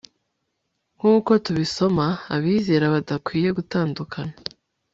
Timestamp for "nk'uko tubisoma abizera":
0.97-2.85